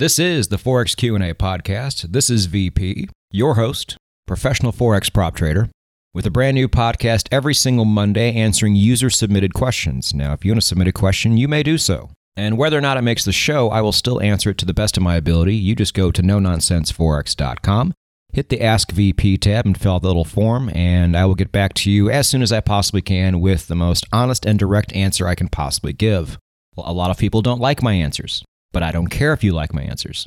[0.00, 2.10] This is the Forex Q&A podcast.
[2.12, 5.68] This is VP, your host, professional forex prop trader,
[6.14, 10.14] with a brand new podcast every single Monday answering user submitted questions.
[10.14, 12.08] Now, if you want to submit a question, you may do so.
[12.34, 14.72] And whether or not it makes the show, I will still answer it to the
[14.72, 15.54] best of my ability.
[15.54, 17.92] You just go to no nonsenseforex.com,
[18.32, 21.52] hit the Ask VP tab and fill out the little form, and I will get
[21.52, 24.94] back to you as soon as I possibly can with the most honest and direct
[24.94, 26.38] answer I can possibly give.
[26.74, 28.42] Well, A lot of people don't like my answers,
[28.72, 30.26] but I don't care if you like my answers.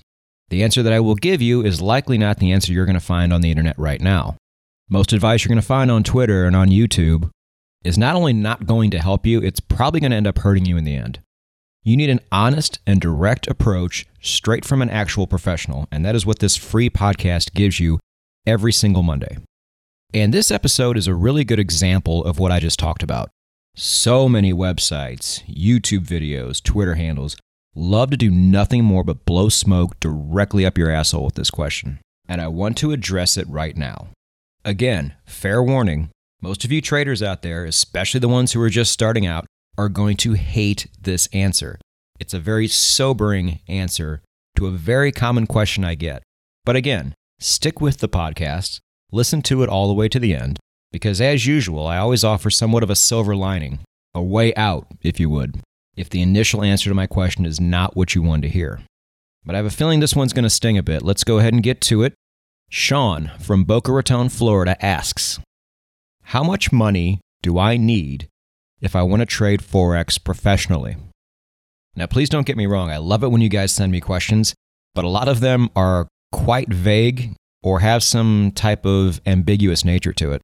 [0.49, 2.99] The answer that I will give you is likely not the answer you're going to
[2.99, 4.37] find on the internet right now.
[4.89, 7.29] Most advice you're going to find on Twitter and on YouTube
[7.83, 10.65] is not only not going to help you, it's probably going to end up hurting
[10.65, 11.19] you in the end.
[11.83, 16.25] You need an honest and direct approach straight from an actual professional, and that is
[16.25, 17.99] what this free podcast gives you
[18.45, 19.37] every single Monday.
[20.13, 23.31] And this episode is a really good example of what I just talked about.
[23.75, 27.35] So many websites, YouTube videos, Twitter handles
[27.75, 31.99] love to do nothing more but blow smoke directly up your asshole with this question.
[32.27, 34.09] And I want to address it right now.
[34.63, 36.09] Again, fair warning
[36.43, 39.45] most of you traders out there, especially the ones who are just starting out,
[39.77, 41.79] are going to hate this answer.
[42.19, 44.21] It's a very sobering answer
[44.57, 46.21] to a very common question I get.
[46.65, 48.79] But again, stick with the podcast,
[49.09, 50.59] listen to it all the way to the end,
[50.91, 53.79] because as usual, I always offer somewhat of a silver lining,
[54.13, 55.61] a way out, if you would,
[55.95, 58.81] if the initial answer to my question is not what you wanted to hear.
[59.45, 61.01] But I have a feeling this one's going to sting a bit.
[61.01, 62.13] Let's go ahead and get to it.
[62.69, 65.39] Sean from Boca Raton, Florida asks
[66.23, 68.27] How much money do I need
[68.81, 70.95] if I want to trade Forex professionally?
[71.95, 72.89] Now, please don't get me wrong.
[72.89, 74.55] I love it when you guys send me questions,
[74.95, 80.13] but a lot of them are quite vague or have some type of ambiguous nature
[80.13, 80.41] to it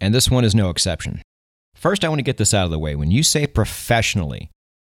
[0.00, 1.22] and this one is no exception.
[1.74, 2.94] First, I want to get this out of the way.
[2.94, 4.50] When you say professionally,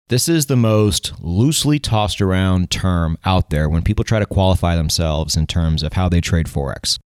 [0.09, 4.75] this is the most loosely tossed around term out there when people try to qualify
[4.75, 6.97] themselves in terms of how they trade Forex.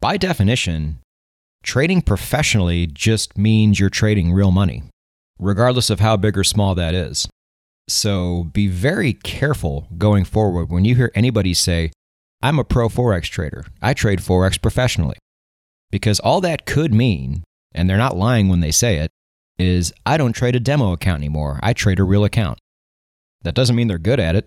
[0.00, 0.98] By definition,
[1.64, 4.84] trading professionally just means you're trading real money,
[5.40, 7.28] regardless of how big or small that is.
[7.88, 11.90] So be very careful going forward when you hear anybody say,
[12.40, 13.64] I'm a pro Forex trader.
[13.82, 15.16] I trade Forex professionally.
[15.90, 17.42] Because all that could mean,
[17.74, 19.10] and they're not lying when they say it,
[19.58, 21.58] is I don't trade a demo account anymore.
[21.62, 22.58] I trade a real account.
[23.42, 24.46] That doesn't mean they're good at it.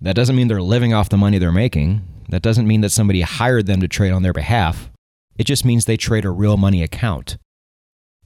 [0.00, 2.02] That doesn't mean they're living off the money they're making.
[2.28, 4.90] That doesn't mean that somebody hired them to trade on their behalf.
[5.38, 7.36] It just means they trade a real money account.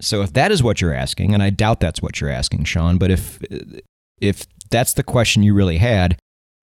[0.00, 2.96] So if that is what you're asking, and I doubt that's what you're asking, Sean,
[2.96, 3.38] but if
[4.20, 6.19] if that's the question you really had,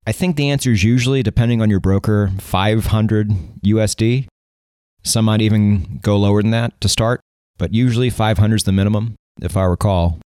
[0.05, 3.29] I think the answer is usually, depending on your broker, 500
[3.65, 4.27] USD.
[5.03, 7.21] Some might even go lower than that to start,
[7.57, 10.19] but usually 500 is the minimum, if I recall.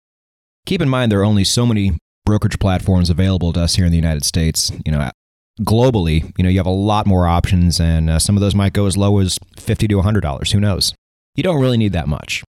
[0.65, 3.91] Keep in mind there are only so many brokerage platforms available to us here in
[3.91, 4.71] the United States.
[4.85, 5.09] You know,
[5.61, 8.73] globally, you know, you have a lot more options, and uh, some of those might
[8.73, 10.51] go as low as 50 to $100.
[10.51, 10.93] Who knows?
[11.35, 12.43] You don't really need that much.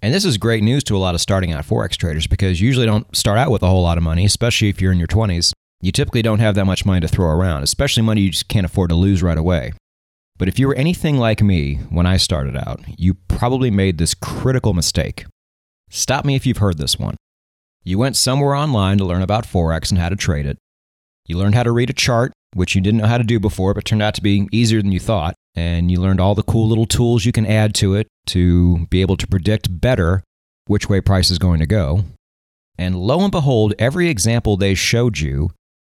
[0.00, 2.66] And this is great news to a lot of starting out Forex traders because you
[2.66, 5.06] usually don't start out with a whole lot of money, especially if you're in your
[5.06, 5.52] 20s.
[5.80, 8.66] You typically don't have that much money to throw around, especially money you just can't
[8.66, 9.72] afford to lose right away.
[10.38, 14.14] But if you were anything like me when I started out, you probably made this
[14.14, 15.24] critical mistake.
[15.94, 17.16] Stop me if you've heard this one.
[17.84, 20.56] You went somewhere online to learn about Forex and how to trade it.
[21.26, 23.74] You learned how to read a chart, which you didn't know how to do before,
[23.74, 25.34] but turned out to be easier than you thought.
[25.54, 29.02] And you learned all the cool little tools you can add to it to be
[29.02, 30.24] able to predict better
[30.66, 32.04] which way price is going to go.
[32.78, 35.50] And lo and behold, every example they showed you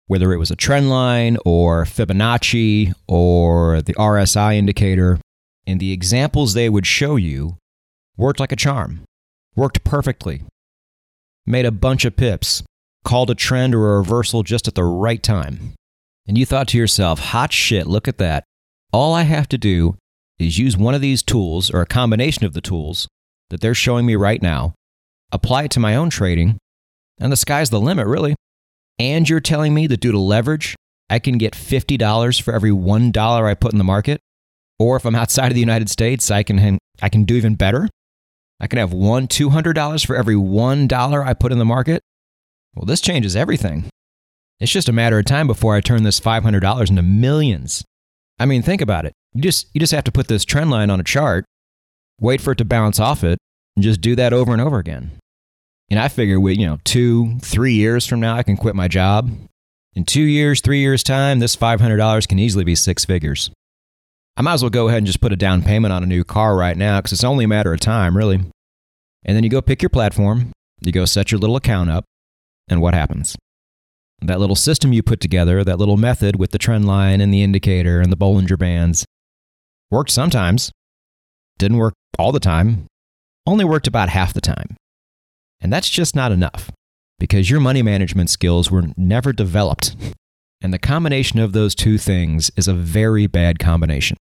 [0.05, 5.19] whether it was a trend line or Fibonacci or the RSI indicator,
[5.65, 7.57] and the examples they would show you
[8.15, 9.01] worked like a charm,
[9.57, 10.43] worked perfectly,
[11.45, 12.63] made a bunch of pips,
[13.03, 15.73] called a trend or a reversal just at the right time.
[16.25, 18.45] And you thought to yourself, hot shit, look at that.
[18.93, 19.97] All I have to do
[20.39, 23.09] is use one of these tools or a combination of the tools
[23.49, 24.73] that they're showing me right now,
[25.33, 26.57] apply it to my own trading,
[27.19, 28.35] and the sky's the limit, really
[28.99, 30.75] and you're telling me that due to leverage,
[31.09, 34.19] I can get $50 for every $1 I put in the market?
[34.79, 37.87] Or if I'm outside of the United States, I can, I can do even better?
[38.59, 42.01] I can have one $200 for every $1 I put in the market?
[42.75, 43.85] Well, this changes everything.
[44.59, 47.83] It's just a matter of time before I turn this $500 into millions.
[48.39, 49.13] I mean, think about it.
[49.33, 51.45] You just, you just have to put this trend line on a chart,
[52.19, 53.37] wait for it to bounce off it,
[53.75, 55.11] and just do that over and over again.
[55.89, 58.87] And I figure with, you know, two, three years from now, I can quit my
[58.87, 59.31] job.
[59.93, 63.49] In two years, three years' time, this $500 can easily be six figures.
[64.37, 66.23] I might as well go ahead and just put a down payment on a new
[66.23, 68.35] car right now because it's only a matter of time, really.
[69.25, 70.51] And then you go pick your platform,
[70.81, 72.05] you go set your little account up,
[72.67, 73.35] and what happens?
[74.21, 77.41] That little system you put together, that little method with the trend line and the
[77.41, 79.05] indicator and the Bollinger Bands,
[79.89, 80.71] worked sometimes,
[81.57, 82.85] didn't work all the time,
[83.47, 84.75] only worked about half the time.
[85.59, 86.69] And that's just not enough
[87.17, 89.95] because your money management skills were never developed.
[90.61, 94.15] And the combination of those two things is a very bad combination.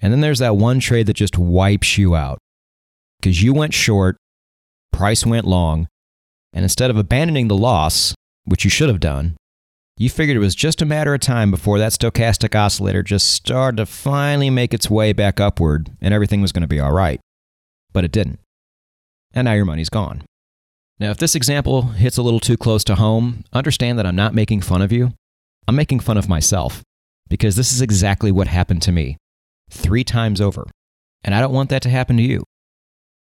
[0.00, 2.38] And then there's that one trade that just wipes you out
[3.20, 4.16] because you went short,
[4.92, 5.88] price went long,
[6.52, 8.14] and instead of abandoning the loss,
[8.44, 9.36] which you should have done,
[9.96, 13.78] you figured it was just a matter of time before that stochastic oscillator just started
[13.78, 17.20] to finally make its way back upward and everything was going to be all right.
[17.92, 18.38] But it didn't.
[19.34, 20.22] And now your money's gone.
[21.00, 24.34] Now, if this example hits a little too close to home, understand that I'm not
[24.34, 25.12] making fun of you.
[25.66, 26.82] I'm making fun of myself
[27.28, 29.16] because this is exactly what happened to me
[29.70, 30.66] three times over.
[31.24, 32.44] And I don't want that to happen to you.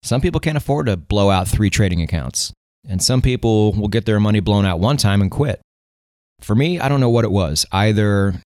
[0.03, 2.53] Some people can't afford to blow out three trading accounts,
[2.87, 5.61] and some people will get their money blown out one time and quit.
[6.39, 7.65] For me, I don't know what it was.
[7.71, 8.41] Either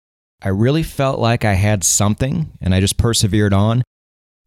[0.42, 3.82] I really felt like I had something and I just persevered on,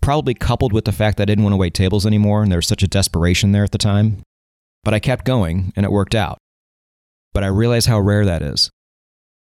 [0.01, 2.57] probably coupled with the fact that I didn't want to wait tables anymore and there
[2.57, 4.21] was such a desperation there at the time.
[4.83, 6.37] But I kept going and it worked out.
[7.33, 8.69] But I realize how rare that is.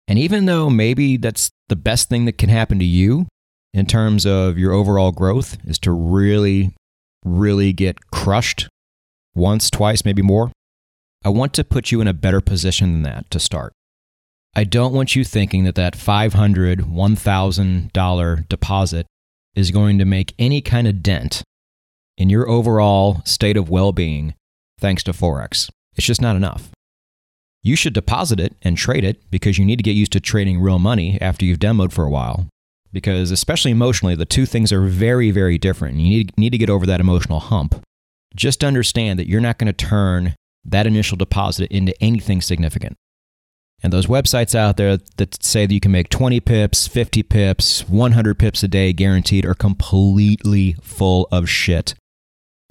[0.07, 3.27] And even though maybe that's the best thing that can happen to you
[3.74, 6.71] in terms of your overall growth is to really,
[7.24, 8.68] really get crushed
[9.36, 10.51] once, twice, maybe more,
[11.24, 13.74] I want to put you in a better position than that to start.
[14.56, 19.06] I don't want you thinking that that $500, $1,000 deposit
[19.56, 21.44] is going to make any kind of dent
[22.18, 24.33] in your overall state of well being
[24.80, 25.69] thanks to Forex.
[25.95, 26.69] It's just not enough.
[27.62, 30.60] You should deposit it and trade it because you need to get used to trading
[30.60, 32.48] real money after you've demoed for a while.
[32.91, 35.97] Because, especially emotionally, the two things are very, very different.
[35.97, 37.83] You need, need to get over that emotional hump.
[38.36, 42.95] Just understand that you're not going to turn that initial deposit into anything significant.
[43.81, 47.88] And those websites out there that say that you can make 20 pips, 50 pips,
[47.88, 51.95] 100 pips a day guaranteed are completely full of shit.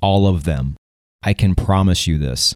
[0.03, 0.77] All of them.
[1.23, 2.55] I can promise you this.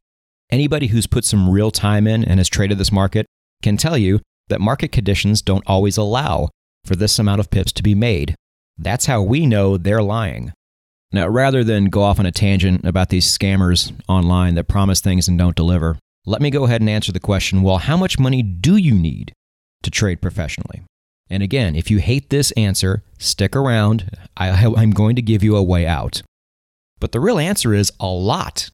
[0.51, 3.27] Anybody who's put some real time in and has traded this market
[3.63, 6.51] can tell you that market conditions don't always allow
[6.85, 8.35] for this amount of pips to be made.
[8.79, 10.53] That's how we know they're lying.
[11.13, 15.29] Now, rather than go off on a tangent about these scammers online that promise things
[15.29, 18.43] and don't deliver, let me go ahead and answer the question well, how much money
[18.43, 19.33] do you need
[19.83, 20.83] to trade professionally?
[21.29, 24.17] And again, if you hate this answer, stick around.
[24.37, 24.49] I,
[24.83, 26.23] am going to give you a way out.
[26.99, 28.71] But the real answer is a lot.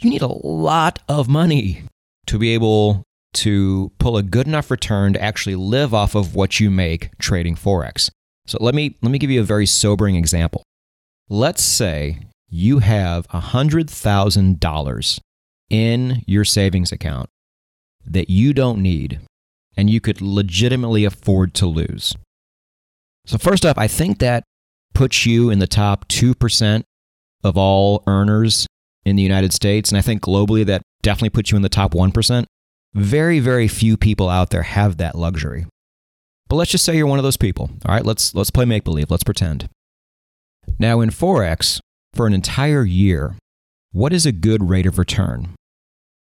[0.00, 1.84] You need a lot of money
[2.26, 3.02] to be able
[3.34, 7.54] to pull a good enough return to actually live off of what you make trading
[7.54, 8.10] Forex.
[8.46, 10.62] So let me, let me give you a very sobering example.
[11.28, 15.20] Let's say you have $100,000
[15.70, 17.28] in your savings account
[18.06, 19.20] that you don't need
[19.76, 22.14] and you could legitimately afford to lose.
[23.26, 24.42] So, first off, I think that
[24.94, 26.82] puts you in the top 2%
[27.44, 28.66] of all earners
[29.04, 29.90] in the United States.
[29.90, 32.44] And I think globally that definitely puts you in the top 1%.
[32.94, 35.66] Very, very few people out there have that luxury.
[36.48, 37.70] But let's just say you're one of those people.
[37.84, 39.10] All right, let's, let's play make believe.
[39.10, 39.68] Let's pretend.
[40.78, 41.80] Now, in Forex,
[42.14, 43.36] for an entire year,
[43.92, 45.54] what is a good rate of return?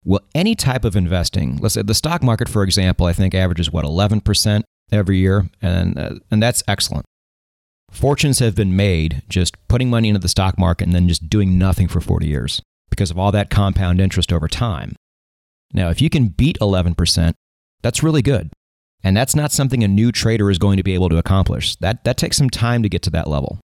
[0.04, 3.72] Well, any type of investing, let's say the stock market, for example, I think averages
[3.72, 4.62] what, 11%
[4.92, 7.04] every year, and, uh, and that's excellent.
[7.90, 11.58] Fortunes have been made just putting money into the stock market and then just doing
[11.58, 14.94] nothing for 40 years because of all that compound interest over time.
[15.72, 17.34] Now, if you can beat 11%,
[17.82, 18.50] that's really good.
[19.02, 21.76] And that's not something a new trader is going to be able to accomplish.
[21.76, 23.60] That, that takes some time to get to that level.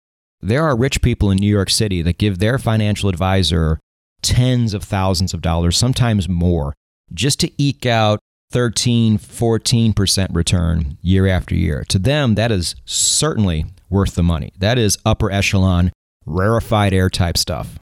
[0.41, 3.79] There are rich people in New York City that give their financial advisor
[4.21, 6.73] tens of thousands of dollars, sometimes more,
[7.13, 8.19] just to eke out
[8.51, 11.83] 13, 14% return year after year.
[11.89, 14.51] To them, that is certainly worth the money.
[14.57, 15.91] That is upper echelon,
[16.25, 17.77] rarefied air type stuff.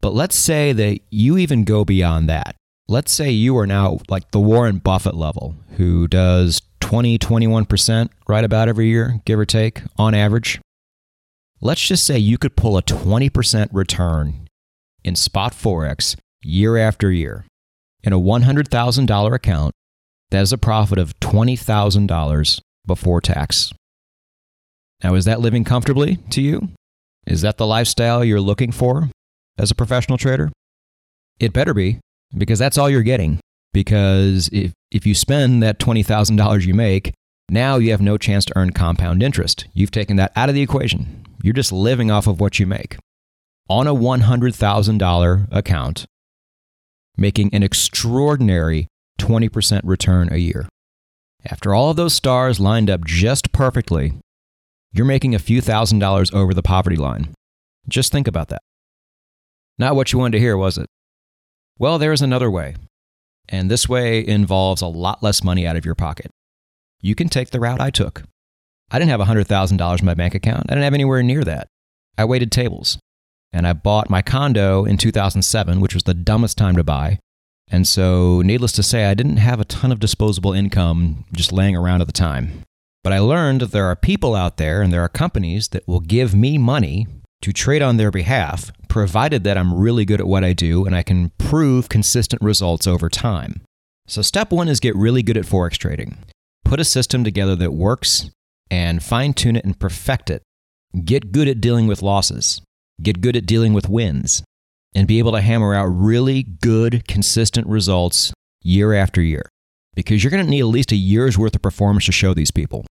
[0.00, 2.56] But let's say that you even go beyond that.
[2.86, 8.44] Let's say you are now like the Warren Buffett level, who does 20, 21% right
[8.44, 10.60] about every year, give or take, on average.
[11.62, 14.48] Let's just say you could pull a 20% return
[15.02, 17.46] in spot Forex year after year.
[18.02, 19.72] In a $100,000 account,
[20.30, 23.72] that is a profit of $20,000 before tax.
[25.02, 26.68] Now, is that living comfortably to you?
[27.26, 29.08] Is that the lifestyle you're looking for
[29.56, 30.52] as a professional trader?
[31.40, 31.98] It better be,
[32.36, 33.40] because that's all you're getting.
[33.72, 37.12] Because if, if you spend that $20,000 you make,
[37.50, 39.66] now you have no chance to earn compound interest.
[39.74, 41.26] You've taken that out of the equation.
[41.42, 42.96] You're just living off of what you make.
[43.68, 46.06] On a $100,000 account,
[47.16, 48.88] making an extraordinary
[49.18, 50.68] 20% return a year.
[51.46, 54.14] After all of those stars lined up just perfectly,
[54.92, 57.34] you're making a few thousand dollars over the poverty line.
[57.88, 58.62] Just think about that.
[59.78, 60.86] Not what you wanted to hear, was it?
[61.78, 62.76] Well, there is another way.
[63.48, 66.30] And this way involves a lot less money out of your pocket.
[67.00, 68.22] You can take the route I took.
[68.90, 70.66] I didn't have $100,000 in my bank account.
[70.68, 71.66] I didn't have anywhere near that.
[72.16, 72.98] I waited tables.
[73.52, 77.18] And I bought my condo in 2007, which was the dumbest time to buy.
[77.68, 81.76] And so, needless to say, I didn't have a ton of disposable income just laying
[81.76, 82.62] around at the time.
[83.02, 86.00] But I learned that there are people out there and there are companies that will
[86.00, 87.06] give me money
[87.44, 90.96] to trade on their behalf, provided that I'm really good at what I do and
[90.96, 93.60] I can prove consistent results over time.
[94.06, 96.16] So, step one is get really good at Forex trading.
[96.64, 98.30] Put a system together that works
[98.70, 100.42] and fine tune it and perfect it.
[101.04, 102.62] Get good at dealing with losses.
[103.02, 104.42] Get good at dealing with wins
[104.94, 108.32] and be able to hammer out really good, consistent results
[108.62, 109.50] year after year.
[109.94, 112.50] Because you're going to need at least a year's worth of performance to show these
[112.50, 112.86] people.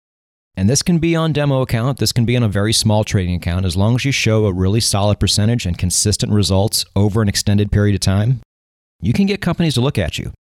[0.59, 3.37] And this can be on demo account, this can be on a very small trading
[3.37, 3.65] account.
[3.65, 7.71] As long as you show a really solid percentage and consistent results over an extended
[7.71, 8.41] period of time,
[9.01, 10.33] you can get companies to look at you.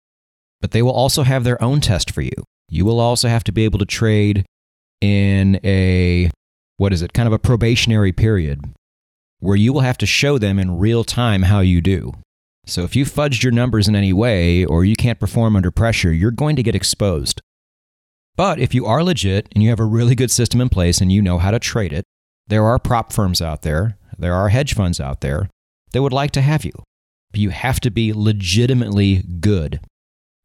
[0.60, 2.32] But they will also have their own test for you.
[2.68, 4.44] You will also have to be able to trade
[5.02, 6.32] in a,
[6.78, 8.74] what is it, kind of a probationary period
[9.40, 12.12] where you will have to show them in real time how you do.
[12.66, 16.12] So if you fudged your numbers in any way or you can't perform under pressure,
[16.12, 17.40] you're going to get exposed.
[18.38, 21.12] But if you are legit and you have a really good system in place and
[21.12, 22.06] you know how to trade it,
[22.46, 25.50] there are prop firms out there, there are hedge funds out there
[25.92, 26.72] that would like to have you.
[27.32, 29.82] But you have to be legitimately good.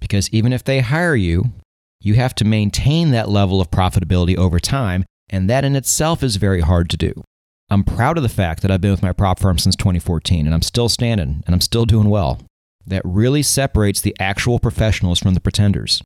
[0.00, 1.52] Because even if they hire you,
[2.00, 6.36] you have to maintain that level of profitability over time, and that in itself is
[6.36, 7.22] very hard to do.
[7.70, 10.54] I'm proud of the fact that I've been with my prop firm since 2014 and
[10.54, 12.40] I'm still standing and I'm still doing well.
[12.86, 16.02] That really separates the actual professionals from the pretenders.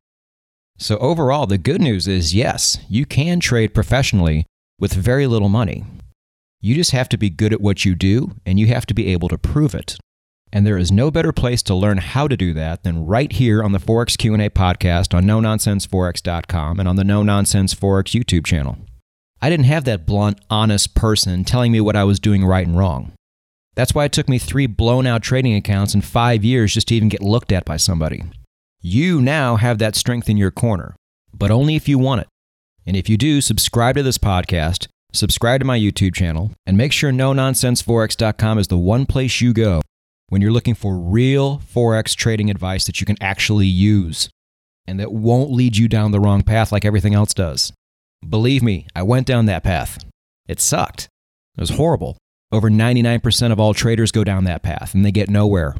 [0.78, 4.44] So, overall, the good news is yes, you can trade professionally
[4.78, 5.84] with very little money.
[6.60, 9.08] You just have to be good at what you do and you have to be
[9.08, 9.96] able to prove it.
[10.52, 13.62] And there is no better place to learn how to do that than right here
[13.62, 18.78] on the Forex Q&A podcast on no-nonsense-forex.com and on the No Nonsense Forex YouTube channel.
[19.40, 22.76] I didn't have that blunt, honest person telling me what I was doing right and
[22.76, 23.12] wrong.
[23.74, 26.94] That's why it took me three blown out trading accounts in five years just to
[26.94, 28.24] even get looked at by somebody.
[28.80, 30.94] You now have that strength in your corner,
[31.34, 32.28] but only if you want it.
[32.86, 36.92] And if you do, subscribe to this podcast, subscribe to my YouTube channel, and make
[36.92, 39.82] sure no-nonsense-forex.com is the one place you go
[40.28, 44.28] when you're looking for real Forex trading advice that you can actually use
[44.86, 47.72] and that won't lead you down the wrong path like everything else does.
[48.28, 49.98] Believe me, I went down that path.
[50.46, 51.08] It sucked.
[51.56, 52.16] It was horrible.
[52.52, 55.74] Over 99% of all traders go down that path and they get nowhere.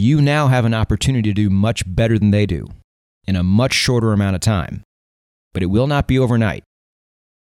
[0.00, 2.68] You now have an opportunity to do much better than they do
[3.26, 4.84] in a much shorter amount of time.
[5.52, 6.62] But it will not be overnight.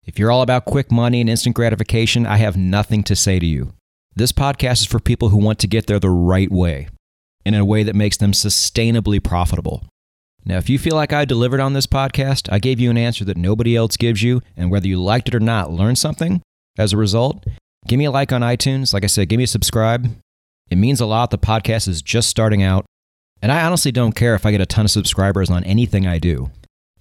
[0.08, 3.46] If you're all about quick money and instant gratification, I have nothing to say to
[3.46, 3.74] you.
[4.16, 6.88] This podcast is for people who want to get there the right way,
[7.46, 9.86] and in a way that makes them sustainably profitable.
[10.44, 13.24] Now, if you feel like I delivered on this podcast, I gave you an answer
[13.26, 16.42] that nobody else gives you, and whether you liked it or not, learned something
[16.76, 17.46] as a result,
[17.86, 18.96] give me a like on iTunes.
[18.96, 20.10] Like I said, give me a subscribe.
[20.70, 21.32] It means a lot.
[21.32, 22.86] The podcast is just starting out.
[23.42, 26.18] And I honestly don't care if I get a ton of subscribers on anything I
[26.18, 26.52] do.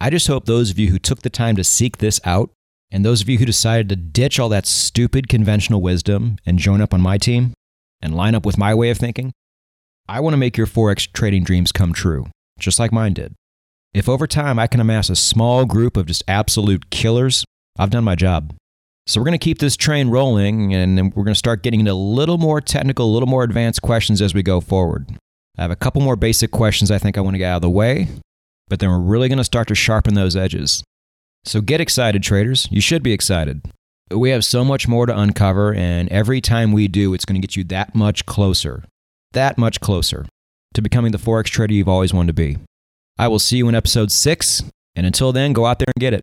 [0.01, 2.51] I just hope those of you who took the time to seek this out,
[2.91, 6.83] and those of you who decided to ditch all that stupid conventional wisdom and join
[6.83, 7.55] up on my team
[8.03, 9.33] and line up with my way of thinking,
[10.09, 12.27] I want to make your Forex trading dreams come true
[12.59, 13.35] just like mine did.
[13.95, 17.45] If over time I can amass a small group of just absolute killers,
[17.79, 18.55] I've done my job.
[19.07, 21.93] So we're going to keep this train rolling and we're going to start getting into
[21.93, 25.09] a little more technical, a little more advanced questions as we go forward.
[25.57, 27.63] I have a couple more basic questions I think I want to get out of
[27.63, 28.09] the way,
[28.69, 30.83] but then we're really going to start to sharpen those edges.
[31.45, 32.67] So get excited, traders.
[32.73, 33.63] You should be excited.
[34.11, 37.47] We have so much more to uncover, and every time we do, it's going to
[37.47, 38.85] get you that much closer.
[39.33, 40.27] That much closer
[40.75, 42.59] to becoming the Forex trader you've always wanted to be.
[43.19, 46.13] I will see you in episode six, and until then, go out there and get
[46.13, 46.23] it.